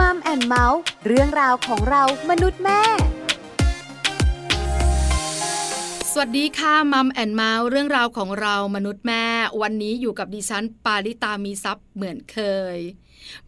[0.00, 2.80] Mum and เม้าท์เรื่องราวของเรามนุษย์แม่
[6.12, 9.24] สวัสดีค่ะ Mum and เม้าท์เรื่องราวของเรามนุษย์แม่
[9.62, 12.38] วันนี้อยู่กับดิฉัน ปาริตามีทรัพย์เหมือนเค
[12.76, 12.78] ย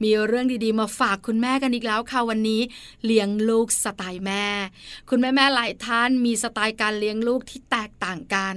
[0.02, 2.60] มีเรื่องดีๆ มาฝากคุณแม่กันอีกแล้วค่ะวันนี้
[3.04, 4.44] เลี้ยงลูกสไตล์แม่
[5.08, 8.56] คุณแม่แม่หลายท่านมีสไตล์การเลี้ยงลูกที่แตกต่างกัน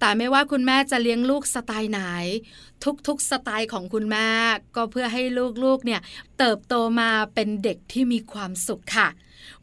[0.00, 2.00] แต่ไม่ว่าคุณแม่จะเลี้ยงลูกสไตล์ไหน
[3.06, 4.28] ทุกๆสไตล์ของคุณแม่
[4.76, 5.22] ก็เพื่อให้
[5.64, 6.00] ลูกๆเนี่ย
[6.38, 9.08] เติบโตมาเป็นเด็กที่มีความสุขค่ะ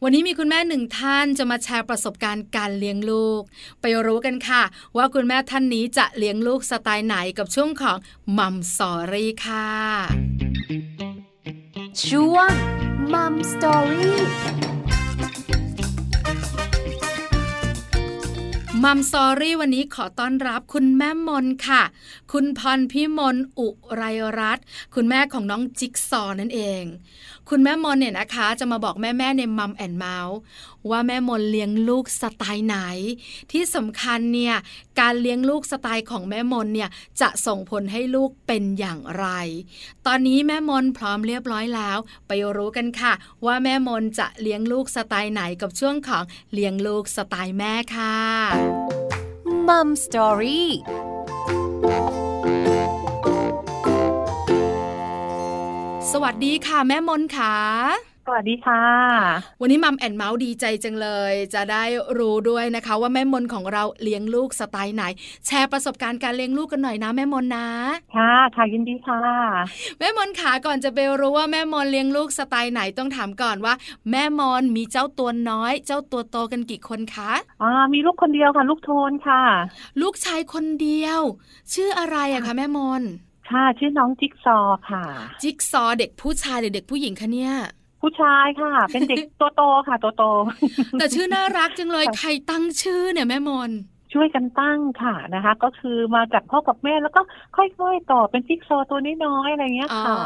[0.03, 3.41] วันนี้มีคุณแม่หนึ่งท่านจะมาแชร์ประสบการณ์การเลี้ยงลูก
[3.81, 4.63] ไปรู้กันค่ะ
[4.97, 7.97] ว่าคุณแม่ท่านนี้จะเลี้ยงลูกสไตล์ไหนกับช่วงของ
[8.37, 9.69] มัมสอรี่ค่ะ
[12.07, 12.51] ช่วง
[13.13, 14.72] มัมสตอรี่
[18.83, 21.83] มัมซอรี่วันนี้ขอต้อนรับคุณแม่มนค่ะ
[22.31, 24.03] คุณพรพิมลอุไร
[24.39, 24.65] รัตน์
[24.95, 26.83] คุณแม่ของน้องจิ๊กซอนั่นเอง
[27.49, 30.37] คุณแม่มนเนี่ยนะคะ จะมาบอกแม่แม่ๆในมัมแอนเมาส์
[30.89, 32.77] ว่าแม่มนเลี้ยงลูกสไตล์ไหน
[33.51, 34.55] ที่สำคัญเนี่ย
[34.99, 36.89] การเลี้ยงลูกสไตล์ของแม่มนเนี่ย
[37.21, 39.27] จะส่งผลให้ลูกเป็นอย่างไร
[40.05, 43.13] ตอนนี้แม่มนพร้อมเรียบร้อยแล้ว ไปรู้กันค่ะ
[43.45, 48.17] ว่าแม่มนจะเลี้ยงลูกสไตล์ไหนกับช่วงของเลี้ยงลูกสไตล์แม่ค่ะ
[49.67, 50.69] มัมสตอรี่
[56.13, 57.55] สวัสดีค่ะ แม่มนค่ะ
[58.25, 58.83] สวัสดีค่ะ
[59.61, 61.83] วันนี้มัมแอนเมาส์ดีใจจังเลย จะได้
[62.17, 65.03] รู้ด้วยนะคะ ว่าแม่มนของเราเลี้ยงลูกสไตล์ไหน
[65.45, 67.67] แชร์ประสบการณ์การเลี้ยงลูกกันหน่อยนะแม่มนนะ
[68.15, 69.21] ค่ะ ค่ะยินดีค่ะ
[69.99, 73.73] แม่มนขาก่อนจะไปรู้ว่าแม่มนเลี้ยงลูกสไตล์ไหนต้องถามก่อนว่า
[74.11, 77.31] แม่มนมีเจ้าตัวน้อย เจ้าตัวโตกันกี่คนคะ
[77.61, 79.43] อ่ามีลูกคนเดียวค่ะ ลูกโทนค่ะ
[80.01, 81.21] ลูกชายคนเดียว
[81.73, 83.03] ชื่ออะไรอะคะแม่มน
[83.49, 85.03] ค่ะชื่อน้องจิ๊กซอว์ค่ะ
[85.43, 87.53] จิ๊กซอว์เด็กผู้ชายหรือเด็กผู้หญิงคะเนี่ย
[88.01, 90.23] ผู้ชายค่ะ เป็นเด็กตัวโตค่ะตัวโต
[90.99, 93.71] แต่ชื่อน่ารักจังเลยค่ะใครตั้งชื่อเนี่ยแม่มน
[94.13, 97.21] ช่วยกันตั้งค่ะนะคะ ก็คือมาจากพ่อกับแม่แล้วก็
[97.57, 100.19] ค่อยๆต่อเป็นจิ๊กซอว์ตัวน้อยๆอะไรเงี้ยอ่าค่ะ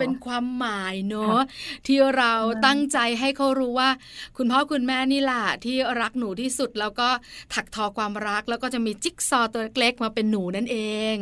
[0.00, 1.38] เป็นความหมายเนอะ
[1.86, 3.90] ที่เราใช่ตั้งใจให้เขารู้ว่า
[4.36, 7.08] คุณพ่อคุณแม่นี่แหละที่รักหนูที่สุดแล้วก็
[7.54, 10.78] ถักทอความรักแล้วก็จะมีจิ๊กซอว์ตัวเล็กๆมาเป็นหนูนั่นเอ
[11.14, 11.16] ง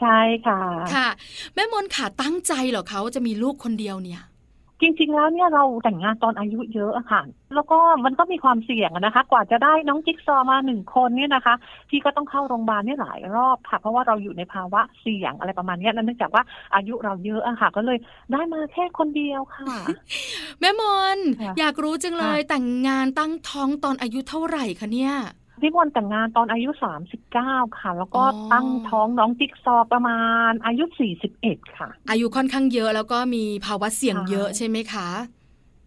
[0.00, 0.60] ใช่ค่ะ
[0.94, 1.08] ค่ะ
[1.54, 4.22] แม่มนขาตั้งใจเหรอเขาว่าจะมีลูกคนเดียวเนี่ย
[4.80, 7.22] จริง ๆ แล้วเนี่ยเราแต่งงานตอนอายุเยอะอะค่ะ
[7.54, 11.54] แล้วก็มันก็มีความเสี่ยงอะนะคะ กว่าจะได้น้องจิ๊กซอว์มาหนึ่งคนเนี่ยนะคะ
[11.88, 16.42] พี่ก็ต้องเข้าโรงพยาบาลเนี่ยหลายรอบค่ะ เพราะว่าเราอยู่ในภาวะเสี่ยงอะไรประมาณเนี้ยแล้วเนื่องจากว่า
[16.74, 17.98] อายุเราเยอะอะค่ะ ก็เลย
[18.32, 19.74] ได้มาแค่คนเดียวค่ะ
[20.60, 20.82] แม่ม
[21.16, 25.14] นค่ะอยากรู้จังเลยค่ะแต่งงานตั้งท้องตอนอายุเท่าไหร่คะเนี่ย
[25.60, 35.08] พี่มนต์แต่งงานตอนอายุสามสิบเก้าค่ะ แล้วก็อ๋อตั้งท้องน้องจิ๊กซอว์ประมาณ อายุสี่สิบเอ็ดค่ะ อายุค่อนข้างเยอะแล้วก็มีภาวะเสี่ยงใช่เยอะใช่ไหมคะ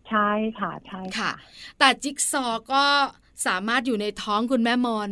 [0.09, 1.31] ใช่ค่ะใช่ค่ะ
[1.80, 2.84] แต่จิ๊กซอว์ก็
[3.47, 5.12] สามารถอยู่ในท้องคุณแม่มน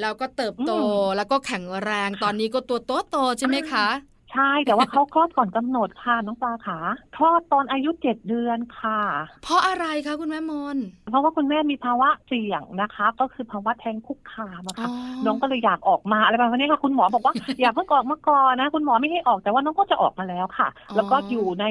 [0.00, 0.72] แล้วก็เติบโต
[1.16, 3.86] แล้วก็แข็งแรงตอนนี้ก็ตัวโตโตๆใช่ไหมคะ
[4.17, 6.78] ใช่แต่ว่าเขาคลอดก่อนกำหนดค่ะน้องปลาขา
[7.16, 9.00] คลอดตอนอายุเจ็ดเดือนค่ะ
[9.42, 10.76] เพราะอะไรคะคุณแม่มน
[11.10, 14.88] เพราะว่าคุณแม่มีภาวะเสี่ยงนะคะ ก็คือภาวะแท้งคุกคามอะอ๋อค่ะ
[15.26, 21.64] น้องก็เลยอยากออกมาอะไรประมาณนี้ค่ะคุณหมอบอกว่าอย่าเพิ่งออกมาก่อนนะ คุณหมอไม่ให้ออกแต่ว่าน้องก็จะออกมาแล้วค่ะ แล้วก็อยู่ใน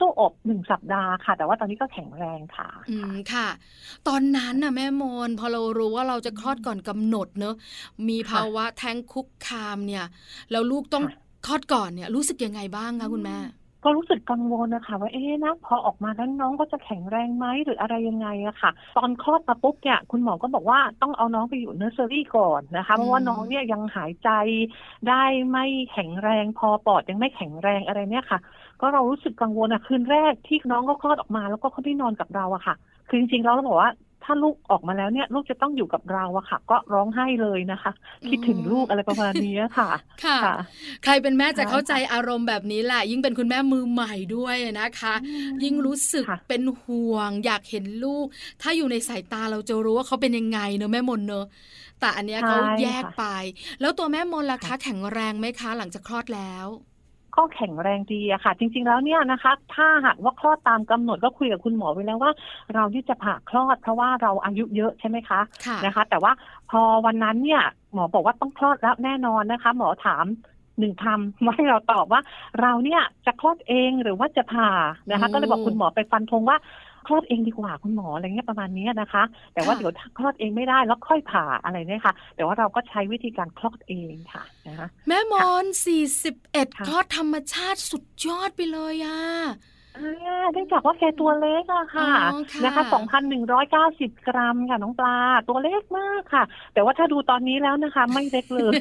[0.00, 3.48] ตู้อบหนึ่งสัปดาห์ค่ะ แต่ว่าตอนนี้ก็แข็งแรงค่ะ อืมค่ะ
[4.08, 7.54] ตอนนั้นน่ะแม่มนพอเรารู้ว่าเราจะคลอดก่อนกำหนดเนอะ
[8.08, 10.04] มีภาวะแท้งคุกคามเนี่ย
[10.50, 11.04] แล้วลูกต้อง
[11.46, 13.38] ค่ะคลอดก่อนเนี่ยรู้สึกยังไงบ้างคะคุณแม่
[13.84, 24.28] ก็รู้สึกกังวลนะคะว่าเอ๊ะนะพอออกมาแล้วน้องก็จะแข็งแรงไหมหรืออะไรยังไงอะค่ะ ตอนคลอดมาปุ๊บเนี่ยคุณหมอก็บอกว่าต้องเอาน้องไปอยู่เนอร์เซอรี่ก่อนนะคะ เพราะว่าอืมน้องเนี่ยยังหายใจ
[25.08, 28.38] ได้ไม่แข็งแรง พอปอดยังไม่แข็งแรงอะไรเนี่ยค่ะ
[28.80, 32.74] ก็เรารู้สึกกังวลอะคืนแรกที่น้องก็คลอดออกมาแล้วก็เขาได้นอนกับเราอะค่ะ
[33.08, 33.90] คือจริงๆเราเราบอกว่า
[34.24, 37.92] ถ้าลูกออกมาแล้วเนี่ย ลูกจะต้องอยู่กับเราอะค่ะ ก็ร้องไห้เลยนะคะ
[38.28, 39.88] คิดถึงลูกอะไรประมาณนี้ค่ะ
[40.24, 40.54] ค่ะค่ะ
[41.04, 45.14] ใครเป็นแม่จะใช่เข้าใจอารมณ์แบบนี้แหละ ยิ่งเป็นคุณแม่มือใหม่ด้วยนะคะ
[45.64, 48.26] ยิ่งรู้สึกค่ะเป็นห่วง อยากเห็นลูก
[48.62, 51.46] ถ้าอยู่ในสายตาเราจะรู้ว่าเขาเป็นยังไงเนอะแม่มนเนอะ
[52.00, 53.24] แต่อันเนี้ยเขาใช่แยกค่ะไป
[53.80, 56.66] แล้วตัวแม่มนล่ะคะค่ะแข็งแรงไหมคะ หลังจากคลอดแล้ว
[57.36, 62.32] ก็แข็งแรงดีอะค่ะ จริง ๆ แล้วเนี่ยนะคะ ถ้าหากว่าคลอดตามกำหนดก็คุยกับคุณหมอไว้แล้วว่า
[62.74, 66.32] เราที่จะผ่าคลอดเพราะว่าเราอายุเยอะใช่ไหมคะค่ะนะคะ แต่ว่า
[66.70, 67.62] พอวันนั้นเนี่ย
[67.92, 70.26] หมอบอกว่าต้องคลอดแล้วแน่นอนนะคะ หมอถาม
[70.78, 72.20] หนึ่งคำว่าให้เราตอบว่า
[72.60, 74.70] เราเนี่ยจะคลอดเองหรือว่าจะผ่า
[75.10, 76.56] นะคะโอ้ก็เลยบอกคุณหมอไปฟันธงว่า
[77.06, 79.22] คลอดเองดีกว่าคุณหมออะไรเงี้ยประมาณนี้นะคะ
[79.54, 85.64] แต่ว่าค่ะเดี๋ยวถ้าคลอดเองไม่ได้แล้วค่อยผ่าอะไรเนี่ยค่ะ แต่ว่าเราก็ใช้วิธีการคลอดเองค่ะนะคะแม่มอน
[86.22, 89.20] 41ค่ะคลอดธรรมชาติสุดยอดไปเลยอะ
[89.96, 92.82] อ่าเนื่องจากว่าแกตัวเล็กอะค่ะอ๋อค่ะ นะคะ
[93.54, 95.16] 2,190 กรัมค่ะน้องปลา
[95.48, 96.44] ตัวเล็กมากค่ะ
[96.74, 98.72] แต่ว่าถ้าดูตอนนี้แล้วนะคะ ไม่เล็กเลย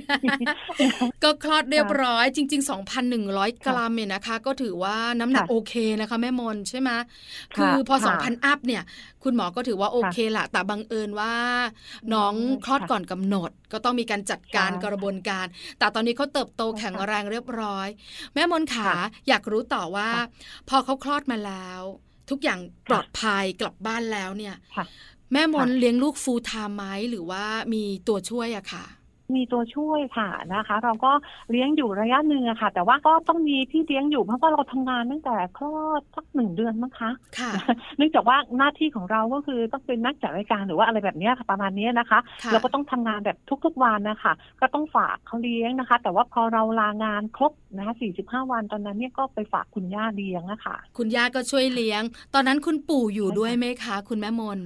[1.23, 2.69] ก็คลอดเรียบร้อยจริง ๆ
[3.13, 7.05] 2,100กรัมเนี่ยนะคะ ก็ถือว่าน้ำหนักค่ะโอเคนะคะ แม่มนใช่ไหมค่ะ
[7.55, 8.83] คือพอ ค่ะ2,000 อัพเนี่ย
[9.23, 11.33] คุณหมอก็ถือว่าโอเคละแต่บังเอิญว่า
[12.13, 15.45] น้องอืมคลอดค่ะก่อนกำหนด ก็ต้องมีการจัดการใช่กระบวนการ
[15.79, 17.87] แต่ตอนนี้เขาเติบโตใช่ค่ะแข็งแรงเรียบร้อย
[18.33, 18.95] แม่มนขาค่ะ
[19.29, 20.25] อยากรู้ต่อว่า ค่ะ
[20.69, 21.81] พอเขาคลอดมาแล้ว
[22.29, 22.59] ทุกอย่าง
[22.89, 24.85] ปลอดภัยกลับบ้านแล้วเนี่ยค่ะ
[25.33, 27.43] แม่มนค่ะเลี้ยงลูกฟูลไทม์ไหมหรือว่า
[27.73, 28.85] มีตัวช่วยอะค่ะ
[29.35, 31.11] มีตัวช่วยค่ะนะคะ เราก็
[31.51, 37.51] เลี้ยงอยู่ระยะหนึ่งอะค่ะ แต่ว่าก็ต้องมีพี่เลี้ยงอยู่เพราะว่าเราทำงานตั้งแต่คลอดสักหนึ่งเดือนมั้งคะค่ะ
[37.97, 52.01] เนื่องจากว่าหน้าที่ของเราก็คือต้องเป็นนักจัดรายการหรือว่าอะไรแบบเนี้ยค่ะประมาณเนี้ยนะคะค่ะเราก็ต้องทำงานแบบทุกๆวันนะคะ ก็ต้องฝากเขาเลี้ยงนะคะ แต่ว่าพอเราลางานครบนะคะ45 วันตอนนั้นเนี่ยก็ไปฝากคุณย่าเลี้ยงนะคะคุณย่าก็ช่วยเลี้ยง
[52.33, 54.59] ตอนนั้นคุณปู่อยู่ใช่ค่ะด้วยไหมคะ คุณแม่มน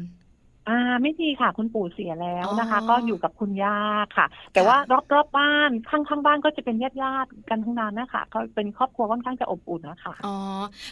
[0.69, 3.77] อ่าไม่มีค่ะ คุณปู่เสียแล้วนะคะอ๋อก็อยู่กับคุณย่า
[4.17, 10.35] ค่ะ แต่ว่ารอบรอบๆบ้านข้างข้างๆบ้านก็จะเป็นญาติญาติๆกันทั้งนั้นนะคะก็เป็นครอบครัวค่อนข้างจะอบอุ่นนะคะอ๋อ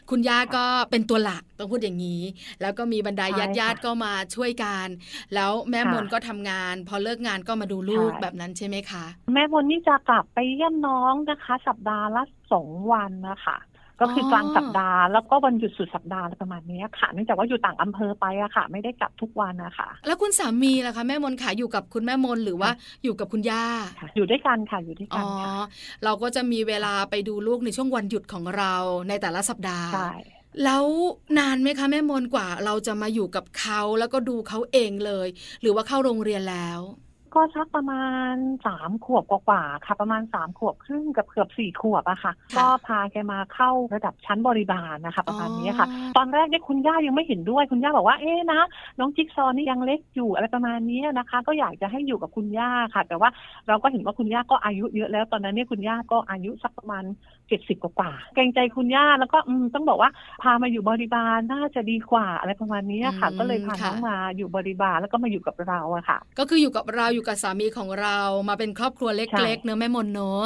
[0.10, 2.22] คุณย่าก็เป็นตัวหลักต้องพูดอย่างนี้
[2.62, 4.88] แล้วก็มีบรรดาใช่ญาติญาติค่ะๆก็มาช่วยกัน
[5.36, 13.58] แล้วแม่ค่ะมนก็ทำงาน พอเลิกงานก็มาดูลูกใช่แบบนั้นใช่ไหมคะ แม่บนนี่จะกลับไปเยี่ยมน้องนะคะ สัปดาห์ละสองวันนะคะ
[14.02, 22.70] ก็คือออกลางสัปดาห์แล้วก็วันหยุดสุดสัปดาห์อะไรประมาณนี้ค่ะเนื่องจากว่าอยู่ต่างอำเภอไปอะค่ะ ไม่ได้กลับทุกวันนะคะแล้วคุณสามีล่ะคะแม่มนขาอยู่กับคุณแม่มนหรือว่า
[23.04, 23.66] อยู่กับคุณย่า
[24.00, 25.56] ค่ะอยู่ด้วยกันค่ะอยู่ด้วยอ๋กัอนค่ะ
[26.04, 28.74] เราก็จะมีเวลาไปดูลูกในช่วงวันหยุดของเรา
[29.10, 30.14] ในแต่ละสัปดาห์ใช่
[30.64, 30.86] แล้ว
[31.40, 35.28] นานไหมคะแม่มนกว่าเราจะมาอยู่กับเขาแล้วก็ดูเขาเองเลย
[35.62, 36.80] หรือว่าเข้าโรงเรียนแล้ว
[37.36, 38.34] ก็สักประมาณ
[38.68, 48.62] สามขวบกว่าๆค่ะ ประมาณสามขวบครึ่งกับเกือบสี่ขวบอะค่ะค่ะก็พาแกมาเข้าระดับชั้นบริบาลนะคะ ประมาณนี้ค่ะอ๋อตอนแรกเนี่ยคุณย่ายังไม่เห็นด้วยคุณย่าบอกว่าเอ๊ะนะ
[49.00, 53.30] น้องจิ๊กซอว์นี่ยังเล็กอยู่อะไรประมาณนี้นะคะ ก็อยากจะให้อยู่กับคุณย่าค่ะ แต่ว่า
[53.68, 57.04] เราก็เห็นว่าคุณย่าก็อายุเยอะแล้วตอนนั้นเนี่ยคุณย่าก็อายุสักประมาณ
[57.52, 60.10] เจ็ดสิบกว่าๆเกรงใจคุณย่าแล้วก็อืมต้องบอกว่า
[60.42, 68.18] พามาอยู่บริบาลน่าจะดีกว่าอะไรประมาณนี้ค่ะอืมก็เลยพาค่ะน้องมาอยู่บริบาลแล้วก็มาอยู่กับเราอะค่ะ ก็คืออยู่กับเราอยู่กับสามีของเรา
[68.50, 70.44] มาเป็นครอบครัวเใช่ล็กๆเนอะแม่มนเนอะ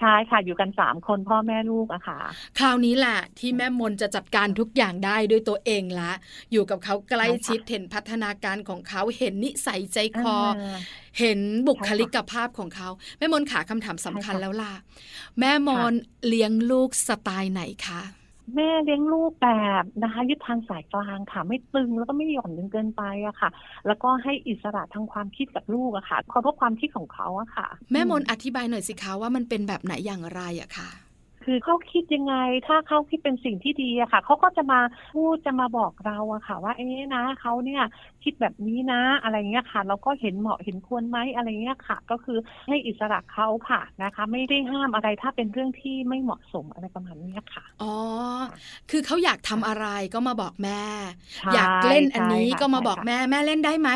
[0.00, 2.18] ใช่ค่ะอยู่กันสามคนพ่อแม่ลูกอะค่ะ
[2.58, 6.12] คราวนี้แหละที่แม่มนจะจัดการทุกอย่างได้ด้วยตัวเองละ
[6.52, 10.38] อยู่กับเขาใกล้ชิดใช่ค่ะเห็นพัฒนาการของเขาเห็นนิสัยใจคอา
[11.18, 12.88] เห็นบุคลิกภาพของเขา
[13.18, 14.72] แม่มนขาคำถามสำคัญใช่ค่ะแล้วล่ะ
[15.40, 15.92] แม่มน
[16.28, 18.19] เลี้ยงลูกสไตล์ไหนคะ
[18.54, 19.48] แม่เลี้ยงลูกแบ
[19.82, 23.50] บนะคะยึดทางสายกลางค่ะ ไม่ตึงแล้วก็ไม่หย่อนจนเกินไปอะค่ะ
[23.86, 30.88] แล้วก็ให้อิสระทางความคิดกับลูกอะค่ะเคารพความคิดของเขาอะค่ะ แม่มนอือธิบายหน่อยสิคะว่ามันเป็นแบบไหนอย่างไรอะค่ะ
[31.44, 32.34] คือเขาคิดยังไง
[32.66, 34.80] ถ้าเขาคิดเป็นสิ่งที่ดีอะค่ะเขาก็จะมา
[35.14, 37.82] พูดจะมาบอกเราอะค่ะ ว่าเอ๊ะนะเขาเนี่ย
[38.24, 47.94] คิดแบบนี้นะอะไรเงี้ยค่ะเราก็เห็นเหมาะเห็นควรไหมอะไรเงี้ยค่ะ ก็คือให้อิสระเขาค่ะนะคะ ไม่ได้ห้ามอะไรถ้าเป็นเรื่องที่ไม่เหมาะสมอะไรประมาณนี้ค่ะอ๋อ
[48.90, 50.82] คือเขาอยากทำอะไรก็มาบอกแม่
[51.36, 53.90] ใช่อยากเล่นอันนี้ใช่ค่ะก็มาบอกใช่ค่ะแม่แม่เล่นได้ไหม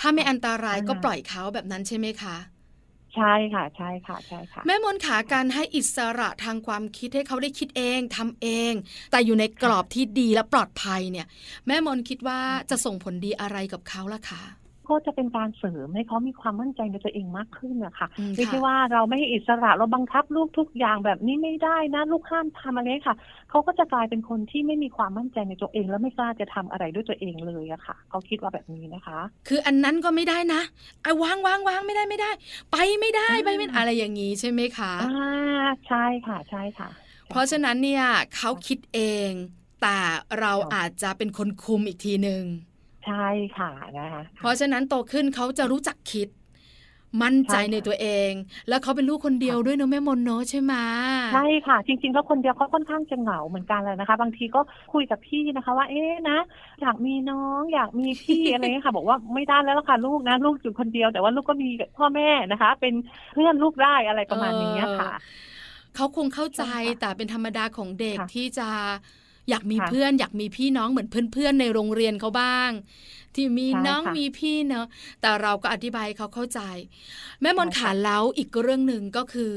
[0.00, 2.36] ถ้าไม่อันตรายอ่าก็ปล่อยเขาแบบนั้นใช่ไหมคะ
[3.14, 8.72] ใช่ค่ะใช่ค่ะใช่ค่ะ แม่มนขาการให้อิสระทางความคิดให้เขาได้คิดเองทำเอง
[9.10, 11.26] แต่อยู่ในกรอบที่ดีและปลอดภัยเนี่ย
[11.66, 14.42] แม่มนคิดว่าจะส่งผลดีอะไรกับเขาล่ะคะ
[14.90, 23.16] ก็จะเป็นการเสริมให้เขามีความมั่นใจในตัวเองมากขึ้นนะคะอืมไม่ค่ะใช่ว่าเราไม่ให้อิสระเราบังคับลูกทุกอย่างแบบนี้ไม่ได้นะ ลูกห้ามทำอะไรค่ะ
[23.50, 29.18] เขาก็จะกลายเป็นคนที่ไม่มีความมั่นใจในตัวเอง แล้วไม่กล้าจะทำอะไรด้วยตัวเองเลยอะค่ะเขาคิดว่าแบบนี้นะคะ
[29.48, 30.62] คืออันนั้นก็ไม่ได้นะ
[31.02, 32.30] ไอ้วางวางวางไม่ได้ไม่ได้
[32.72, 36.88] ไปไม่ได้ไปไม่อืมอะไรอย่างนี้ใช่ไหมคะอ่าใช่ค่ะใช่ค่ะ
[37.28, 38.04] เพราะฉะนั้นเนี่ย
[38.36, 39.30] เขาคิดเอง
[39.82, 39.98] แต่
[40.40, 42.42] เราอาจจะเป็นคนคุมอีกทีหนึ่ง
[43.06, 43.26] ใช่
[43.58, 46.28] ค่ะนะคะ เพราะฉะนั้นโตขึ้นเขาจะรู้จักคิด
[47.22, 48.32] มั่นใจใช่ค่ะในตัวเอง
[48.68, 50.74] แล้วเขาเป็นลูกคนเดียวด้วยเนอะแม่มนเนอะใช่ไหม
[51.34, 54.60] ใช่ค่ะ จริงๆแล้วคนเดียวเขาค่อนข้างจะเหงาเหมือนกันเลยนะคะ บางทีก็
[54.92, 56.38] คุยกับพี่นะคะ ว่าเอ๊ะนะ
[56.82, 62.94] อยากมีน้องอยากมีพี่อะไรเงี้ยค่ะ บอกว่าไม่ได้แล้วล่ะค่ะลูกนะ ลูกอยู่คนเดียวแต่ว่าลูกก็มีพ่อแม่นะคะ เป็น
[63.34, 65.12] เพื่อนลูกได้อะไรประมาณนี้ค่ะ
[65.96, 68.68] เขาคงเข้าใจใช่ค่ะแต่เป็นธรรมดาของเด็กค่ะที่จะ
[69.50, 72.70] อยากมีค่ะเพื่อน อยากมีพี่น้องเหมือนเพื่อนๆในโรงเรียนเขาบ้าง
[73.34, 74.86] ที่มีใช่น้องค่ะมีพี่เนอะ
[75.20, 76.60] แต่เราก็อธิบายให้เขาเข้าใจ
[77.42, 79.54] แม่มนใช่ขาค่ะแล้วอีกเรื่องหนึ่งก็คือ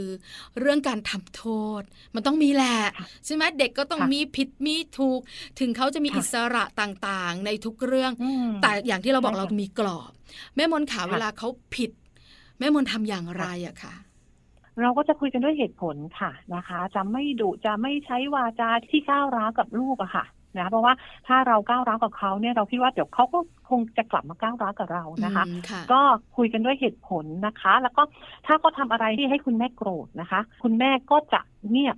[0.59, 1.43] เรื่องการทำโท
[1.79, 1.81] ษ
[2.15, 5.19] มันต้องมีแหละค่ะใช่ไหมเด็กก็ต้องค่ะมีผิดมีถูก
[5.59, 10.11] ถึงเขาจะมีค่ะอิสระต่างๆ ในทุกเรื่องอืมแต่อย่างที่เราบอกใช่เราค่ะมีกรอบ
[10.55, 11.91] แม่มนขาค่ะเวลาเขาผิด
[12.59, 13.93] แม่มนทำอย่างไรอะค่ะ
[14.81, 20.25] เราก็จะคุยกันด้วยเหตุผลค่ะนะคะ จะไม่ดุจะไม่ใช้วาจาที่ก้าวร้าวกับลูกอะค่ะ
[20.57, 20.93] นะเพราะว่า
[21.27, 26.01] ถ้าเราก้าวร้าวกับเขาเนี่ยเราคิดว่าเดี๋ยวเขาก็คงจะกลับมาก้าวร้าวกับเรานะคะอืมค่ะก็
[26.37, 28.01] คุยกันด้วยเหตุผลนะคะ แล้วก็
[28.45, 31.97] ถ้าเขาทำอะไรที่ให้คุณแม่โกรธนะคะ คุณแม่ก็จะเงียบ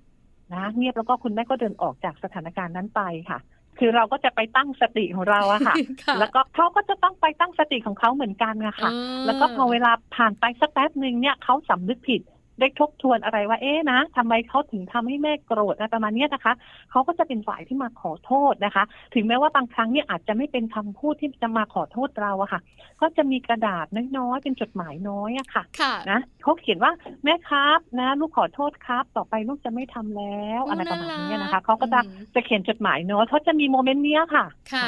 [0.54, 3.40] นะเงียบแล้วก็คุณแม่ก็เดินออกจากสถานการณ์นั้นไปค่ะ
[3.80, 12.22] คือเราก็จะไปตั้งสติของเราอะค่ะค่ะแล้วก็เขาก็จะต้องไปตั้งสติของเขาเหมือนกันนะคะเออแล้วก็พอเวลาผ่านไปสักแป๊บหนึ่งเนี่ยเขาสำนึกผิด
[12.60, 16.54] ได้ทบทวนอะไรว่าเอ๊ะนะทำไมเขาถึงทำให้แม่โกรธอะไรประมาณเนี้ยนะคะ
[16.92, 18.84] เขาก็จะเป็นฝ่ายที่มาขอโทษนะคะ
[19.14, 22.62] ถึงแม้ว่าบางครั้งเนี่ยอาจจะไม่เป็นคำพูดที่จะมาขอโทษเราอะค่ะ
[23.02, 23.86] ก็จะมีกระดาษ
[24.18, 26.92] น้อยๆเป็นจดหมายน้อยอะค่ะค่ะนะเขาเขียนว่า
[27.24, 34.88] แม่ครับนะ ลูกขอโทษครับ ต่อไปลูกจะไม่ทำแล้วโอ้อะไรประมาณนี้น่ารันะกคะเขาก็จะอืมจะเขียนจดหมายน้อยเขาจะมีโมเมนต์เนี้ยค่ะ ค่ะ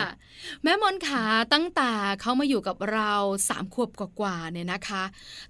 [0.63, 1.91] แม่มนขาตั้งแต่
[2.21, 3.13] เขามาอยู่กับเรา
[3.49, 5.03] สามขวบกว่าๆเนี่ยนะคะ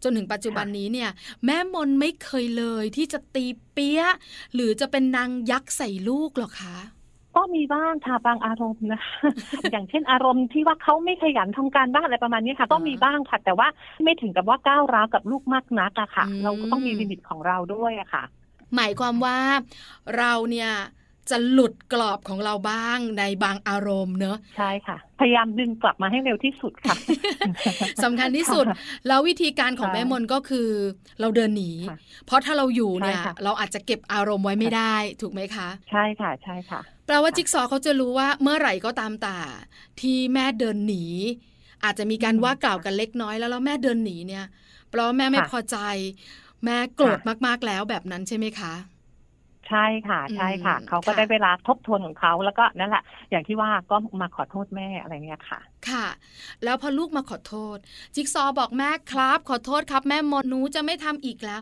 [0.03, 1.09] จนถึงปัจจุบันนี้เนี่ย
[1.45, 4.15] แม่มนไม่เคยเลยที่จะตีเปี้ยะ
[4.53, 6.77] หรือจะเป็นนางยักษ์ใส่ลูกหรอคะ
[7.35, 9.17] ก็มีบ้างค่ะบางอารมณ์นะคะ
[9.71, 13.67] อย่างเช่นอารมณ์ที่ว่าเขาไม่ขยันทำการบ้านอะไรประมาณนี้ค่ะ ก็มีบ้างค่ะ แต่ว่า
[14.03, 18.23] ไม่ถึงกับว่าก้าวร้าวกับลูกมากนักอะค่ะอืมเราก็ต้องมีลิมิตของเราด้วยอะค่ะ
[18.75, 19.37] หมายความว่า
[20.17, 20.71] เราเนี่ย
[21.29, 26.95] จะหลุดกรอบของเราบ้างในบางอารมณ์เนอะใช่ค่ะ พยายามดึงกลับมาให้เร็วที่สุดค่ะ
[28.03, 28.65] สำคัญที่สุด
[29.07, 30.69] แล้ววิธีการของค่ะแม่มนก็คือ
[31.19, 39.37] เราเดินหนีค่ะเพราะถ้าเราอยู่เนี่ยใช่ค่ะเราอาจจะเก็บอารมณ์ไว้ไม่ได้ถูกไหมคะ ใช่ค่ะใช่ค่ะแปลว่าจิ๊กซอว์เขาจะรู้ว่าเมื่อไหร่ก็ตามแต่
[40.01, 41.03] ที่แม่เดินหนี
[41.83, 44.45] อาจจะมีการอืมว่ากล่าวกันเล็กน้อยแล้วแล้วแม่เดินหนีเนี่ย
[44.89, 45.77] แปลว่าแม่ไม่ค่ะพอใจ
[46.65, 48.73] แม่โกรธค่ะมากๆแล้วแบบนั้นใช่ไหมคะ
[49.67, 56.05] ใช่ค่ะ ใช่ค่ะอืมเขาก็ค่ะได้เวลาทบทวนของเขาแล้วก็นั่นแหละ อย่างที่ว่าก็มาขอโทษแม่อะไรเงี้ยค่ะ ค่ะ
[56.63, 57.77] แล้วพอลูกมาขอโทษ
[58.15, 61.61] จิ๊กซอว์บอกแม่ครับ ขอโทษครับ แม่มนหนูจะไม่ทำอีกแล้ว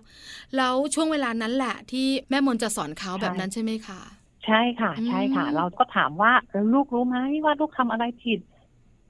[0.58, 4.02] แล้วช่วงเวลานั้นแหละ ที่แม่มนจะสอนเขาใช่แบบนั้นใช่ไหมคะ
[4.46, 8.40] ใช่ค่ะ ใช่ค่ะอืมเราก็ถามว่าเออลูกรู้ไหมว่าลูกทำอะไรผิด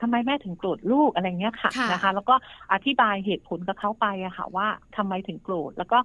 [0.01, 2.35] ทำไมแม่ถึงโกรธลูกอะไรเงี้ยค่ะค่ะนะคะ แล้วก็
[2.73, 5.97] อธิบายเหตุผลกับเขาไปอะค่ะ ว่าทำไมถึงโกรธแล้วก็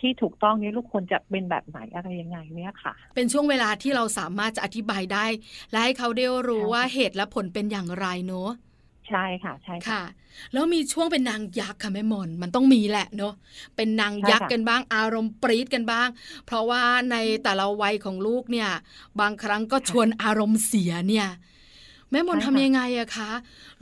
[0.00, 5.26] ที่ถูกต้องนี้ลูกควรจะเป็นแบบไหนอะไรยังไงเนี่ยค่ะ เป็นช่วงเวลาที่เราสามารถจะอธิบายได้
[5.70, 8.50] และให้เขาได้รู้ใช่ว่าเหตุและผลเป็นอย่างไรเนอะ
[9.08, 10.02] ใช่ค่ะใช่ค่ะค่ะ
[10.52, 13.34] แล้วมีช่วงเป็นนางยักษ์ค่ะแม่มนมันต้องมีแหละเนอะ
[13.76, 16.08] เป็นนางยักษ์ใช่ค่ะกันบ้างอารมณ์ปรี๊ดกันบ้าง
[16.46, 18.70] เพราะว่าในแต่ละวัยของลูกเนี่ย
[19.20, 21.28] บางครั้งก็ชวนอารมณ์เสียเนี่ย
[22.10, 23.30] แม่มนใช่ทำค่ะยังไงอะคะ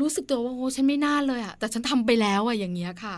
[0.00, 3.16] รู้สึกตัวว่าโอ้ฉันไม่น่าเลยอะแต่ฉันทำไปแล้วอะอย่างเงี้ยค่ะ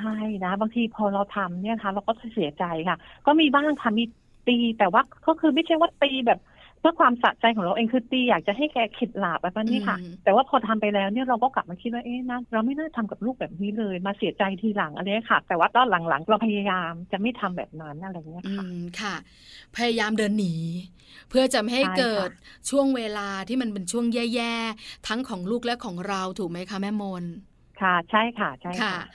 [0.00, 4.04] ใช่นะ บางทีพอเราทำเนี่ยนะคะเราก็จะเสียใจค่ะ ก็มีบ้างค่ะมี
[4.48, 6.40] ตีแต่ว่าก็คือไม่ใช่ว่าตีแบบ
[6.80, 19.14] เพื่อความสะใจของเราเองคือตีอยากจะให้แกเข็ดหลาบแบบนี้ค่ะอืมแต่ว่าพอทำไปแล้วเนี่ยเราก็กลับมาคิดว่าเอ๊ะนะเราไม่น่าทำกับลูกแบบนี้เลย มาเสียใจทีหลังอะไรเงี้ยค่ะ แต่ว่าตอนหลังๆเราพยายามจะไม่ทำแบบนั้นอะไรเงี้ยอืค่ะมค่ะ
[19.76, 20.54] พยายามเดินหนี
[21.28, 22.30] เพื่อจะไม่ให้ใช่ค่ะเกิด
[22.70, 27.24] ช่วงเวลาที่มันเป็นช่วงแย่ๆทั้งของลูกและของเราถูกไหมคะแม่มน
[27.80, 29.10] ค่ะใช่ค่ะใช่ค่ะค่ะ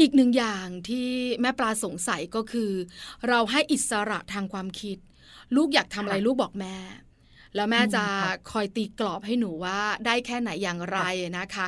[0.00, 1.08] อีกหนึ่งอย่างที่
[1.40, 2.70] แม่ปลาสงสัยก็คือ
[3.28, 4.98] เราให้อิสระทางความคิด
[5.56, 6.76] ลูกอยากทำอะไรค่ะลูกบอกแม่
[7.54, 10.98] แล้วแม่อืมจะค่ะคอยตีกรอบให้หนูว่าได้แค่ไหนอย่างไร
[11.38, 11.66] นะคะ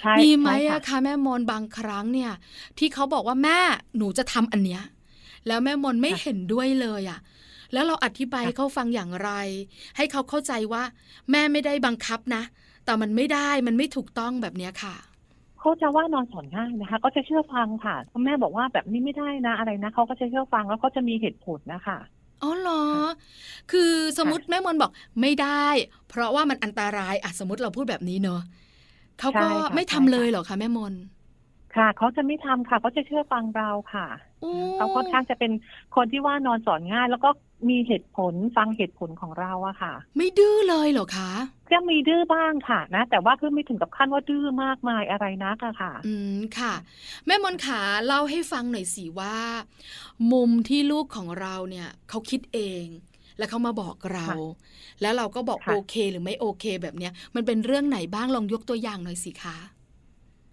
[0.00, 2.32] ใช่มีไหมใช่ค่ะอะคะแม่มนบางครั้งเนี่ย
[2.78, 3.58] ที่เขาบอกว่าแม่
[3.96, 4.82] หนูจะทำอันเนี้ย
[5.46, 7.20] แล้วแม่มนไม่ค่ะเห็นด้วยเลยอะ
[7.72, 9.30] แล้วเราอธิบายค่ะให้เขาฟังอย่างไร
[9.96, 10.82] ให้เขาเข้าใจว่า
[11.30, 12.42] แม่ไม่ได้บังคับนะ
[12.84, 14.94] แต่มันไม่ได้มันไม่ถูกต้องแบบเนี้ยค่ะ
[15.60, 21.98] เขาจะว่านอนสอนง่ายนะคะ ก็จะเชื่อฟังค่ะแม่บอกว่าแบบนี้ไม่ได้นะอะไรนะเขาก็จะเชื่อฟังแล้วก็จะมีเหตุผลนะคะ
[22.42, 23.20] อ๋อเหรอค่ะ
[23.68, 24.90] คือสมมติแม่มนบอก
[25.20, 25.66] ไม่ได้
[26.08, 28.40] เพราะว่ามันอันตรายอะสมมติเราพูดแบบนี้เนอะ
[29.18, 30.94] เขาก็ใช่ค่ะไม่ใช่ทำค่ะเลยเหรอคะแม่มน
[31.76, 34.06] ค่ะเขาจะไม่ทำค่ะเขาจะเชื่อฟังเราค่ะ
[34.40, 35.52] โอ้เขาค่อนข้างจะเป็น
[35.96, 37.30] คนที่ว่านอนสอนง่าย แล้วก็
[37.68, 41.30] มีเหตุผลฟังเหตุผลของเราอะค่ะ ไม่ดื้อเลยเหรอคะ
[41.70, 46.74] ก็มีดื้อบ้างค่ะนะ แต่ว่าคือไม่ถึงกับขั้นว่าดื้อมากมายอะไรนักอะค่ะ อืมค่ะ
[47.26, 49.36] แม่มนขาเล่าให้ฟังหน่อยสิว่า
[50.32, 52.84] มุมที่ลูกของเราเนี่ยเขาคิดเอง
[53.38, 54.36] แล้วเขามาบอกเราค่ะ
[55.00, 59.79] แล้วเราก็บอกค่ะโอเค หรือไม่โอเค แบบเนี้ย มันเป็นเรื่องไหนบ้างลองยกตัวอย่างหน่อยสิคะใ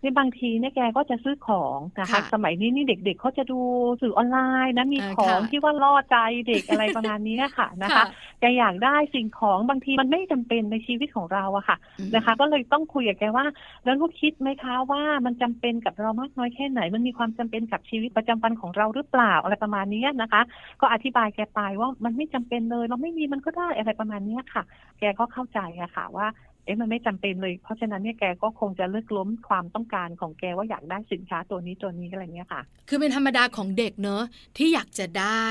[0.03, 3.59] นบางทีเนี่ยแกก็จะซื้อของนะคะค่ะสมัยนี้นี่เด็ก ๆเขาจะดู
[4.01, 8.03] สื่อออนไลน์นะมีอ่าของค่ะที่ว่าล่อใจเด็กอะไรประมาณนี้ค่ะนะคะ
[8.39, 13.45] แกอยากได้สิ่งของบางทีมันไม่จำเป็นในชีวิตของเราอะค่ะอืมนะคะ ก็เลยต้องคุยกับแกว่า
[13.85, 20.41] แล้วลูกคิดไหมคะว่ามันจำเป็นกับเรามากน้อยแค่ไหน มันมีความจำเป็นกับชีวิตประจำวันของเราหรือเปล่าอะไรประมาณนี้นะคะ
[20.81, 24.63] ก็อธิบายแกไปว่ามันไม่จำเป็นเลย เราไม่มีมันก็ได้อะไรประมาณนี้ค่ะ
[24.99, 26.27] แกก็เข้าใจอะค่ะว่า
[26.67, 34.23] เอ๊ะมันไม่จำเป็นเลย เพราะฉะนั้นเนี่ยแกก็คงจะเลิกล้มความต้องการของแกว่าอยากได้สินค้าตัวนี้ตัวนี้อะไรเงี้ยค่ะ คือเป็นธรรมดาของเด็กเนอะ
[34.57, 35.45] ที่อยากจะได้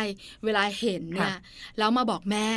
[0.45, 1.37] เวลาเห็นเนี่ยค่ะ
[1.79, 2.49] แล้วมาบอกแม่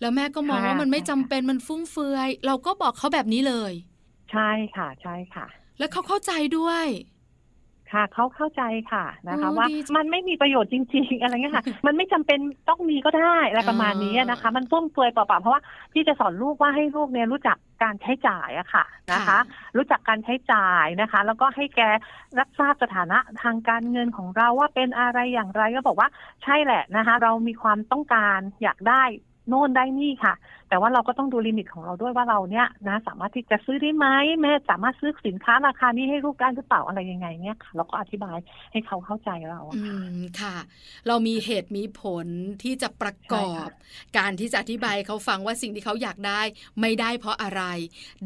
[0.00, 3.72] แล้วแม่ก็มองค่ะว่ามันไม่ค่ะจำเป็นมันฟุ่มเฟือย เราก็บอกเขาแบบนี้เลย
[4.32, 5.46] ใช่ค่ะใช่ค่ะ
[5.78, 6.86] แล้วเขาเข้าใจด้วย
[7.92, 8.62] ค่ะเขาเข้าใจ
[8.92, 12.38] ค่ะนะคะโอ้ว่าดีจังมันไม่มีประโยชน์จริง ๆ อะไรเงี้ยค่ะ มันไม่จำเป็น
[12.68, 15.62] ต้องมีก็ได้อะไรประมาณนี้นะคะ มันฟุ่มเฟือยเปล่าๆเพราะว่า
[15.92, 19.38] พี่จะสอนลูกว่าให้ลูกเนี่ยรู้จัก การใช้จ่ายอะค่ะนะคะ
[19.76, 21.80] รู้จักการใช้จ่ายนะคะ แล้วก็ให้แก
[22.38, 26.08] รับทราบสถานะทางการเงินของเราว่าเป็นอะไรอย่างไรก็บอกว่า
[26.42, 29.02] ใช่แหละนะคะ เรามีความต้องการอยากได้
[29.48, 30.34] โน่นได้นี่ค่ะ
[30.68, 34.06] แต่ว่าเราก็ต้องดูลิมิตของเราด้วยว่าเราเนี่ยนะสามารถที่จะซื้อได้ไหม
[34.40, 38.36] แม่สามารถซื้อสินค้าราคานี้ให้ลูกได้หรือเปล่าอะไรยังไงเนี่ยค่ะเราก็อธิบาย
[38.72, 40.08] ให้เขาเข้าใจเราอะอืค่ะม
[40.40, 40.56] ค่ะ
[41.06, 42.28] เรามีเหตุมีผล
[42.62, 43.68] ที่จะประกอบใช่ค่ะ
[44.16, 46.40] การที่จะอธิบายให้เขาฟังว่าสิ่งที่เขาอยากได้
[46.80, 47.62] ไม่ได้เพราะอะไร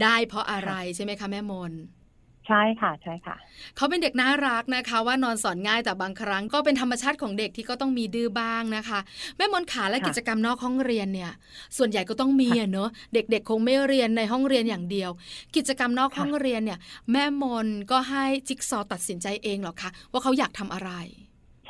[0.02, 1.72] ได้เพราะอะไรใช่ไหมคะแม่มน
[2.50, 3.36] ใช่ค่ะใช่ค่ะ
[3.76, 8.98] เขาเป็นเด็กน่ารักนะคะ ว่านอนสอนง่ายแต่บางครั้งก็เป็นธรรมชาติของเด็กที่ก็ต้องมีดื้อบ้างนะคะ
[9.36, 11.32] แม่มนขาและกิจกรรมนอกห้องเรียนเนี่ย
[11.76, 15.10] ส่วนใหญ่ก็ต้องมีเนอะเด็ก ๆ คงไม่เรียนในห้องเรียนอย่างเดียว
[15.56, 16.78] กิจกรรมนอกห้องเรียนเนี่ย
[17.12, 20.92] แม่มนก็ให้จิ๊กซอว์ตัดสินใจเองหรอคะว่าเขาอยากทำอะไร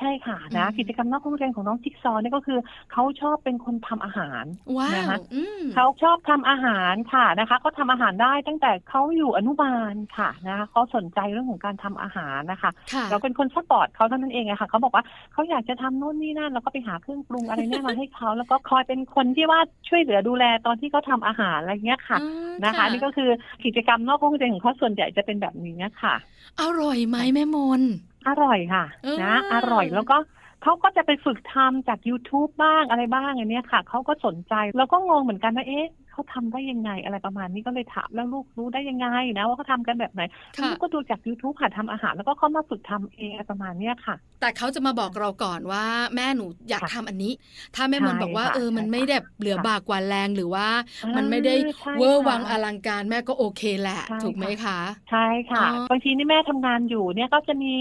[0.00, 2.58] ใช่ค่ะนะอืมกิจกรรมนอกห้องเรียนของน้องจิ๊กซอว์เนี่ยก็คือ
[2.92, 4.44] เขาชอบเป็นคนทำอาหาร
[4.76, 23.30] ว้านะวคะอืมเขาชอบทำอาหารค่ะนะคะเขาทำอาหารได้ตั้งแต่เขาอยู่อนุบาลค่ะนะคะเขาสนใจเรื่องของการทำอาหารนะคะค่ะเราเป็นคน support เขาเท่านั้นเองอะค่ะเขาบอกว่าเขาอยากจะทำโน่นนี่นั่นแล้วก็ไปหาเครื่องปรุงอะไรเนี่ยมาให้เขาแล้วก็คอยเป็นคนที่ว่าช่วยเหลือดูแลตอนที่เขาทำอาหารอะไรเงี้ยค่ะอ่านะคะนี่ก็คือ
[23.64, 26.14] กิจกรรมนอกห้องเรียนของเขาส่วนใหญ่จะเป็นแบบนี้ค่ะ
[26.60, 27.82] อร่อยไหมแม่มน
[28.28, 30.16] อร่อยค่ะเออนะ อร่อยแล้วก็
[30.62, 35.86] เขาก็จะไปฝึกทำจาก YouTube บ้างอะไรบ้างอันเนี้ยค่ะ เขาก็สนใจ แล้วก็งงเหมือนกันว่าเอ๊ะ
[36.20, 39.06] เขาทำได้ยังไงอะไรประมาณนี้ก็เลยถามแล้วลูกรู้ได้ยังไง
[39.38, 40.22] นะว่าเขาทำกันแบบไหน
[40.58, 45.84] ค่ะลูกก็ดูจาก YouTube ค่ะทำอาหาร แล้วก็เข้ามาฝึกทำเองอะไรประมาณเนี้ยค่ะ แต่เขาจะมาบอกเราก่อนว่า
[46.14, 47.32] แม่หนูอยากค่ะทำอันนี้
[47.76, 50.66] ถ้าแม่มนใช่บอกว่าค่ะเออมันใช่ไม่ค่ะแบบเหลือค่ะบากกว่าแรงหรือว่า
[51.04, 54.78] อ่ามันไม่ได้ใช่เวอร์ค่ะวังอลังการแม่ก็โอเคแหละใช่ถูกไหมคะ
[55.10, 57.74] ใช่ค่ะอ๋อบางทีนี่แม่ทำงานอยู่เนี่ยก็จะมี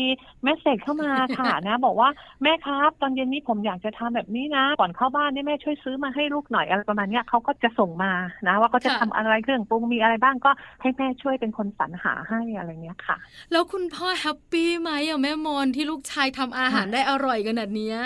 [0.43, 2.09] เมสเซจเข้ามาค่ะนะ บอกว่า
[2.43, 8.11] แม่ครับตอนเย็นนี้ผมอยากจะทำแบบนี้นะ ก่อนเข้าบ้านนี่แม่ช่วยซื้อมาให้ลูกหน่อยอะไรประมาณเนี้ยเขาก็จะส่งมา
[8.47, 13.17] นะว่าเขาจะทำอะไรเครื่องปรุงมีอะไรบ้างก็ให้แม่ช่วยเป็นคนสรรหาให้อะไรเงี้ยค่ะ
[13.51, 17.97] แล้วคุณพ่อ happy ไหมอะแม่มนที่ลูกชายทำอาหารค่ะได้อร่อยขนาดเนี้ย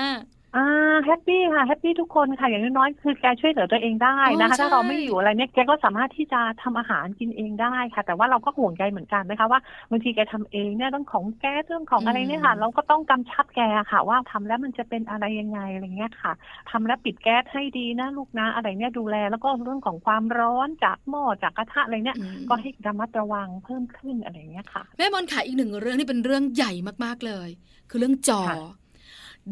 [0.56, 9.60] อ่า happy ค่ะ happy ทุกคนค่ะอย่างน้อยๆคือแกช่วยเหลือตัวเองได้นะคะอ๋อใช่ถ้าเราไม่อยู่อะไรเนี่ยแกก็สามารถที่จะทำอาหารกินเองได้ค่ะ แต่ว่าเราก็ห่วงใยเหมือนกันนะคะว่า
[9.92, 13.62] บางทีแกทำเองเนี่ยเรื่องของแก๊สเรื่องของอะไรเนี่ยค่ะ เราก็ต้องกำชับแก
[13.92, 16.34] ค่ะ ว่าทำแล้วมันจะเป็นอะไรยังไงอะไรเงี้ยค่ะ
[16.72, 26.72] ทำแล้วปิดแก๊สให้ดีนะลูกนะอะไรเนี่ยดูแล แล้วก็เรื่องของความร้อนจากหม้อจากกระทะอะไรเนี่ยอืมก็ให้ระมัดระวังเพิ่มขึ้นอะไรเงี้ยค่ะ แม่มนค่ะอีกหนึ่งเรื่องที่เป็นเรื่องใหญ่
[27.06, 27.50] มากๆเลย
[27.90, 28.83] คือเรื่องจอค่ะ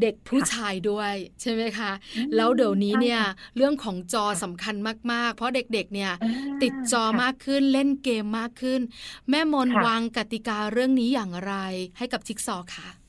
[0.01, 4.75] เด็กผู้ค่ะชายด้วยใช่ไหมคะอืมแล้วเดี๋ยวนี้เนี่ยใช่ค่ะเรื่องของจอค่ะสำคัญ
[5.12, 8.82] มากๆ เพราะเด็กๆเนี่ยอ่าติดจอค่ะมากขึ้นเล่นเกมมากขึ้น
[9.30, 11.54] แม่มนค่ะวางกติกาเรื่องนี้อย่างไร
[11.97, 13.01] ให้กับจิ๊กซอว์ค่ะ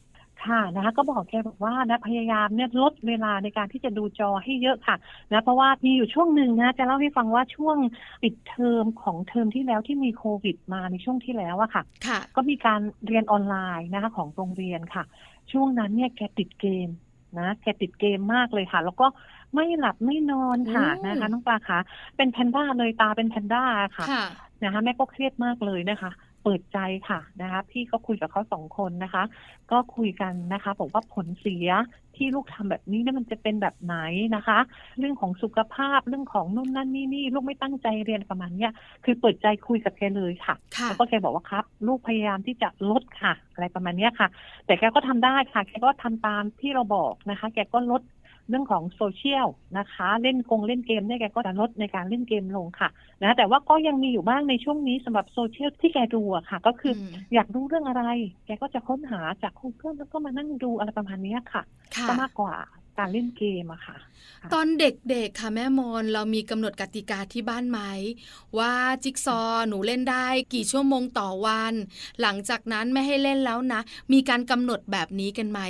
[0.46, 4.96] ค่ะนะคะก็บอกแกบอกว่านะพยายามเนี่ยลดเวลาในการที่จะดูจอให้เยอะค่ะ
[5.32, 7.76] นะเพราะว่ามีอยู่ช่วงหนึ่งนะจะเล่าให้ฟังว่าช่วง
[8.22, 15.04] ปิดเทอมของเทอมที่แล้วที่มีโควิดมาในช่วงที่แล้วอะค่ะค่ะก็มีการเรียนออนไลน์นะคะของโรงเรียนค่ะ
[15.52, 16.88] ช่วงนั้นเนี่ยแกติดเกม
[17.38, 19.06] นะแกติดเกมมากเลยค่ะ แล้วก็
[19.54, 21.78] ไม่หลับไม่นอนค่ะอืมนะคะน้องปลาคะ
[22.16, 23.64] เป็นแพนด้าเลยตาเป็นแพนด้า
[23.96, 24.24] ค่ะค่ะ
[24.62, 26.10] นะคะแม่ก็เครียดมากเลยนะคะ
[26.42, 26.78] เปิดใจ
[27.08, 29.22] ค่ะนะคะ พี่ก็คุยกับเขาสองคนนะคะ
[29.70, 31.68] ก็คุยกันนะคะบอกว่าผลเสีย
[32.16, 33.96] ที่ลูกทำแบบนี้เนี่ยมันจะเป็นแบบไหน
[34.36, 34.58] นะคะ
[34.98, 38.72] เรื่องของสุขภาพเรื่องของนู่นนั่นนี่นี่ลูกไม่ตั้งใจเรียนประมาณเนี้ย
[39.04, 44.28] คือเปิดใจคุยกับแกเลยค่ะค่ะแล้วก็แกบอกว่าครับ ลูกพยายามที่จะลดค่ะ อะไรประมาณเนี้ยค่ะ
[44.66, 48.02] แต่แกก็ทำได้ค่ะแกก็ทำตามที่เราบอกนะคะ แกก็ลด
[48.48, 49.46] เรื่องของโซเชียล
[49.78, 52.88] นะคะ เล่นกงเล่นเกมเนี่ยแกก็จะลดในการเล่นเกมลงค่ะ
[53.22, 58.02] นะแต่ว่าก็ยังมีอยู่บ้างในช่วงนี้สำหรับโซเชียลที่แกดูอะค่ะ ก็คืออมอยากรู้เรื่องอะไร
[58.46, 61.62] แกก็จะค้นหาจาก Google แล้วก็มานั่งดูอะไรประมาณเนี้ยค่ะ
[61.96, 62.54] ค่ะก็มากกว่า
[62.98, 63.96] การเล่นเกมอะค่ะ
[64.52, 67.80] ตอนเด็กๆค่ะแม่มนเรามีกำหนดกติกาที่บ้านไหม
[68.58, 68.72] ว่า
[69.04, 71.74] จิ๊กซอว์หนูเล่นได้กี่ชั่วโมงต่อวัน
[72.20, 73.80] หลังจากนั้นไม่ให้เล่นแล้วนะ
[74.12, 75.60] มีการกำหนดแบบนี้กันไหม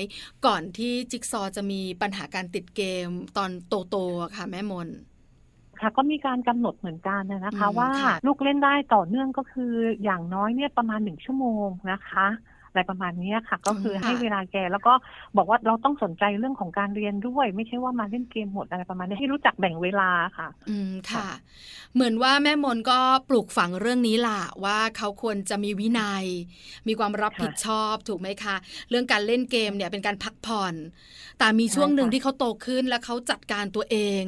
[0.46, 3.06] ก่อนที่จิ๊กซอว์จะมีปัญหาการติดเกม
[3.36, 3.50] ตอน
[3.88, 4.88] โตๆอะค่ะแม่มน
[5.80, 9.72] ค่ะก็มีการกำหนดเหมือนกันนะนะคะอืมว่าค่ะลูกเล่นได้ต่อเนื่องก็คือ
[10.04, 12.26] อย่างน้อยเนี่ยประมาณหนึ่งชั่วโมงนะคะ
[12.72, 14.92] อะไรประมาณนี้ค่ะ ก็คือมให้ค่ะเวลาแกแล้วก็
[15.36, 21.30] บอกว่าเราต้องสนใจเรื่องของการเรียนด้วย ไม่ใช่ว่ามาเล่นเกมหมดอะไรประมาณนี้ให้รู้จักแบ่งเวลาค่ะ อืมค่ะค่ะ
[21.94, 26.24] เหมือนว่าแม่มนก็ปลูกฝังเรื่องนี้ล่ะว่าเขาควรจะมีวินัย
[26.88, 28.56] มีความรับค่ะผิดชอบถูกไหมคะ
[28.90, 30.74] เรื่องการเล่นเกมเนี่ยเป็นการพักผ่อน
[31.38, 34.22] แต่มีช่วงหนึ่งใช่ค่ะที่เขาโตขึ้นแล้วเขาจัดการตัวเอง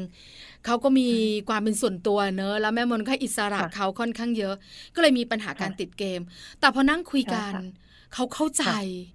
[0.65, 1.09] เขาก็มี
[1.49, 4.55] ความเป็นส่วนตัวเนอะแล้วแม่มนก็ให้อิสระค่ะเขาค่อนข้างเยอะ
[4.95, 6.21] ก็เลยมีปัญหาการค่ะติดเกม
[6.61, 7.63] แต่พอนั่งคุยกันใช่ค่ะ
[8.15, 8.65] เขาเข้าใจ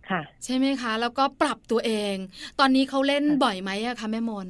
[0.10, 2.16] ค่ะ ใช่ไหมคะ แล้วก็ปรับตัวเอง
[2.60, 4.48] ตอนนี้เขาเล่นค่ะบ่อยไหมอะคะแม่มน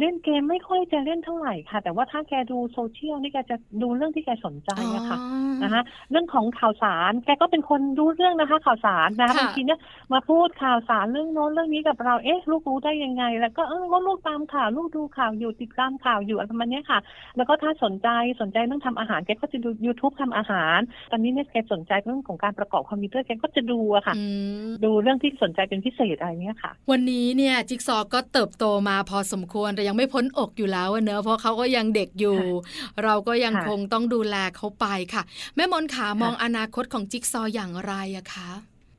[0.00, 5.18] เล่นเกมไม่ค่อยจะเล่นเท่าไหร่ค่ะ แต่ว่าถ้าแกดูโซเชียลนี่แกจะดูเรื่องที่แกสนใจอะค่ะ
[5.62, 9.80] นะคะเรื่องของข่าวสารแกก็เป็นคนรู้เรื่องนะคะ ข่าวสารนะคะค่ะบางทีเนี่ย
[10.12, 16.98] มาพูดข่าวสารเรื่องโน้นเรื่องนี้กับเราเอ๊ะลูกรู้ได้ยังไง แล้วก็เออว่าลูกตามข่าวลูกดูข่าวอยู่ติดตามข่าวอยู่อะไรประมาณเนี้ยค่ะ
[17.36, 18.08] แล้วก็ถ้าสนใจ
[18.40, 20.78] สนใจเรื่องทำอาหารแกก็จะดู YouTube ทำอาหาร
[21.10, 24.24] ตอนนี้เนี่ยแกสนใจเรื่องของการประกอบคอมพิวเตอร์แกก็จะดูอะค่ะอื
[24.66, 32.38] มดูเรื่องที่สนใจเป็นพิเศษอะไรเนี้ยค่ะ วันนี้เนี่ยจิ๊กซอว์ก็เติบโตมาพอสมควรแต่ยังไม่พ้นอกอยู่แล้วอะเนอะเพราะเขาก็ยังเด็กอยู่
[33.04, 35.22] เราก็ยังค่ะคงต้องดูแลเขาไปค่ะ
[35.56, 38.50] แม่มนขามองค่ะอนาคตของจิ๊กซอว์อย่างไรอะคะ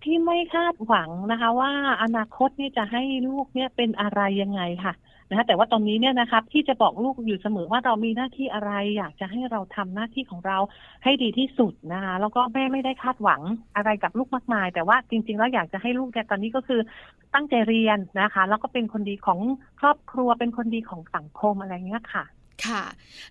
[0.04, 1.72] ที่ไม่คาดหวังนะคะ ว่า
[2.04, 4.94] อนาคตเนี่ยจะให้ลูกเนี่ยเป็นอะไรยังไงค่ะ
[5.30, 10.58] นะคะแต่ว่าตอนนี้เนี่ยนะครับที่จะบอกลูกอยู่เสมอว่าเรามีหน้าที่อะไร อยากจะให้เราทำหน้าที่ของเรา
[11.04, 13.42] ให้ดีที่สุดนะคะแล้วก็แม่ไม่ได้คาดหวัง
[13.76, 16.82] อะไรกับลูกมากมาย แต่ว่าจริง ๆ แล้วอยากจะให้ลูกเนี่ยตอนนี้ก็คือ
[17.34, 19.40] ตั้งใจเรียนนะคะ แล้วก็เป็นคนดีของ
[19.80, 22.26] ครอบครัวเป็นคนดีของสังคมอะไรเงี้ยค่ะ
[22.66, 22.84] ค่ะ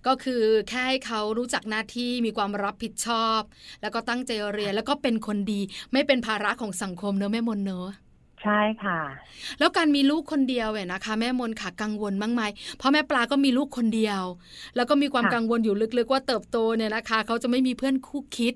[0.07, 3.41] ก็คือแค่ให้เขารู้จักหน้าที่มีความรับผิดชอบ
[3.83, 5.61] แล้วก็ตั้งใจเรียนแล้วก็เป็นคนดี
[5.93, 7.89] ไม่เป็นภาระของสังคมเนอะแม่มนเนอะ
[8.43, 8.99] ใช่ค่ะ
[9.59, 12.43] แล้วการมีลูกคนเดียวเนี่ยนะคะ แม่มนค่ะกังวลบ้างไหม
[12.79, 14.23] เพราะแม่ปลาก็มีลูกคนเดียว
[14.77, 18.55] แล้วก็มีความค่ะกังวลอยู่ลึกๆว่าเติบโตเนี่ยนะคะ เขาจะไม่มีเพื่อนคู่คิด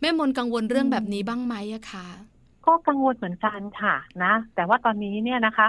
[0.00, 2.06] แม่มนกังวลเรื่องอืมแบบนี้บ้างไหมอะคะ
[2.66, 3.94] ก็กังวลเหมือนกันค่ะ
[4.24, 5.66] นะ แต่ว่าตอนนี้เนี่ยนะคะ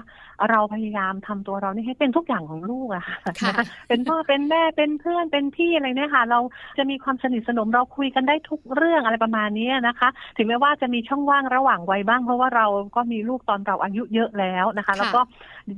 [0.49, 6.39] เราพยายามทำตัวเรานี่ให้เป็นทุกอย่างของลูกอะค่ะค่ะนเป็นพ่อเป็นแม่เป็นเพื่อนเป็นพี่อะไรเนี่ยค่ะ เรา
[6.77, 15.21] จะมีความสนิทสนมเราคุยกันได้ทุกเรื่องอะไรประมาณนี้นะคะ ถึงแม้ว่าจะมีช่องว่างระหว่างวัยบ้าง เพราะว่าเราก็มีลูกตอนเราอายุเยอะแล้วนะคะ แล้วก็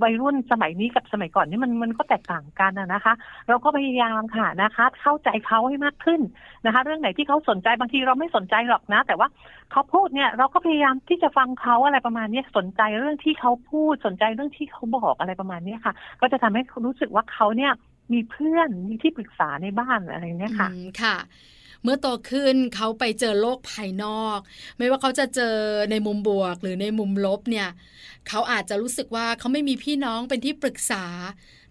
[0.03, 3.13] วัยรุ่นสมัยนี้กับสมัยก่อนนี่มันมันก็แตกต่างกันนะคะ
[3.47, 6.21] เราก็พยายามค่ะนะคะ เข้าใจเขาให้มากขึ้น
[6.65, 9.27] นะคะ เรื่องไหนที่เขาสนใจบางทีเราไม่สนใจหรอกนะ แต่ว่า
[9.71, 17.71] เขาพูดเนี่ยเราก็พยายามที่จะฟังเขาอะไรประมาณนี้สนใจเรื่องที่เขาพูดสนใจเรื่องที่เขาบอกอะไรประมาณนี้ค่ะ ก็จะทำให้รู้สึกว่าเขาเนี่ย
[18.13, 20.69] มีเพื่อนมีที่ปรึกษาในบ้านอะไรเนี้ยค่ะ
[21.01, 21.15] ค่ะ
[21.85, 24.39] เมื่อโตขึ้นเขาไปเจอโลกภายนอก
[24.77, 25.55] ไม่ว่าเขาจะเจอ
[25.91, 27.69] ในมุมบวกหรือในมุมลบเนี่ย
[28.29, 31.05] เขาอาจจะรู้สึกว่าเขาไม่มีพี่น้องเป็นที่ปรึกษา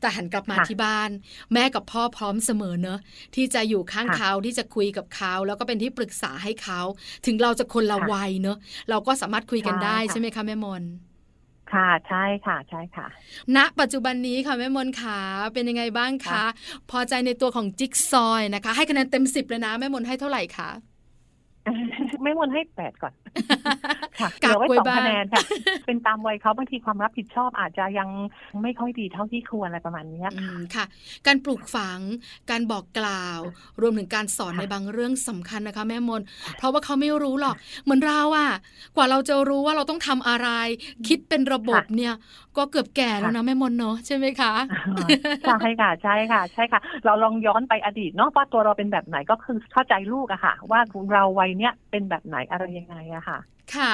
[0.01, 1.11] แต่หันกลับมาค่ะที่บ้าน
[1.53, 2.99] แม่กับพ่อพร้อมเสมอเนอะ
[3.35, 6.81] ที่จะอยู่ข้างค่ะเขาที่จะคุยกับเขาแล้วก็เป็นที่ปรึกษาให้เขา
[7.27, 8.59] ถึงเราจะคนละค่ะวัยเนอะ
[8.91, 10.83] เราก็สามารถคุยกันใช่ได้ค่ะใช่ไหมคะแม่มน
[11.75, 13.07] ค่ะใช่ค่ะใช่ค่ะ
[13.57, 15.21] ณ ปัจจุบันนี้ค่ะแม่มนขา
[15.55, 16.47] เป็นยังไงบ้างคะค่ะ
[16.91, 20.71] พอใจในตัวของจิ๊กซอยนะคะ ให้คะแนนเต็มสิบเลยนะแม่มนให้เท่าไหร่คะ
[22.23, 23.13] ไม่มนให้แปดก่อน
[24.21, 25.43] ค่ะเหกัลืกอไว้ไว้สองบ้างคะแนนค่ะ
[25.87, 28.09] เป็นตามวัยเขาบางทีความรับผิดชอบอาจจะยัง
[28.63, 30.85] ไม่ค่อยดีเท่าที่ควรอะไรประมาณเนี้ยอืค่ะมค่ะ
[31.27, 32.01] การปลูกฝัง
[32.51, 33.41] การบอกกล่าว
[33.81, 36.23] รวมถึงการสอนค่ะในบางเรื่องสำคัญนะคะ แม่มน
[36.59, 38.51] เพราะว่าเขาไม่รู้หรอก เหมือนเราอะ
[38.97, 40.49] กว่าเราจะรู้ว่าเราต้องทำอะไร
[41.09, 42.15] คิดเป็นระบบเนี่ย
[42.57, 44.53] ก็เกือบแก่แล้วนะแม่มนเนาะใช่ไหมคะ
[45.45, 50.81] ใช่ค่ะใช่ค่ะ ใช่ค่ะ เราลองย้อนไปอดีตเนาะว่าตัวเราเป็นแบบไหนก็คือเข้าใจลูกอะค่ะ ว่า
[51.13, 53.39] เราวัยเนี้ยเป็นแบบไหนอะไรยังไงอะค่ะ
[53.77, 53.93] ค่ะ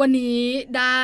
[0.00, 0.40] วันนี้
[0.78, 1.00] ได้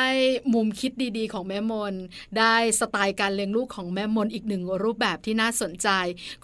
[0.55, 1.95] มุมคิดดีๆ ของแม่มน
[2.39, 5.89] ได้สไตล์การเลี้ยงลูกของแม่มนอีกหนึ่งรูปแบบที่น่าสนใจ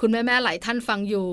[0.01, 1.29] คุณแม่ๆหลายท่านฟังอยู่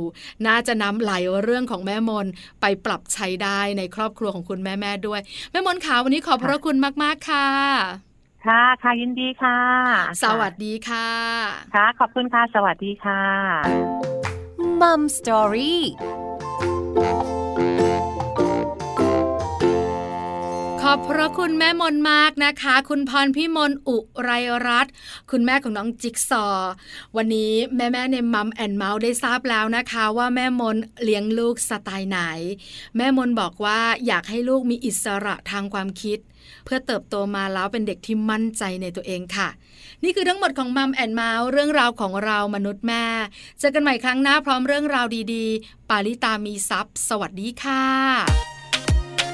[0.48, 2.28] น่าจะนำหลายเรื่องของแม่มน
[2.62, 7.48] ไปปรับใช้ได้ในครอบครัวของคุณแม่ๆด้วย แม่มนขาวันนี้ขอบพระคุณมากๆค่ะ
[8.46, 9.60] ค่ะค่ะยินดีค่ะ
[10.24, 11.10] สวัสดีค่ะ
[11.76, 13.22] ค่ะ ขอบคุณค่ะ สวัสดีค่ะ
[14.82, 15.84] มัมสตอรี่
[20.92, 24.30] อบพระคุณแม่มนมากนะคะ คุณพรพิมลอุไร
[24.68, 24.94] รัตน์
[25.32, 26.46] คุณแม่ของน้องจิกซอ
[27.16, 32.20] วันนี้แม่ๆในมัมแอนเมาส์ได้ทราบแล้วนะคะ ว่าแม่มนเลี้ยงลูกสไตล์ไหน
[32.98, 36.20] แม่มนบอกว่าอยากให้ลูกมีอิสระทางความคิด
[36.66, 39.50] เพื่อเติบโตมาแล้วเป็นเด็กที่มั่นใจในตัวเองค่ะ
[40.04, 43.06] นี่คือทั้งหมดของมัมแอนเมาส์เรื่องราวของเรามนุษย์แม่
[43.60, 48.59] เจอกันใหม่ครั้งหน้าพร้อมเรื่องราวดีๆ ปาลิตามีซัพ์สวัสดีค่ะ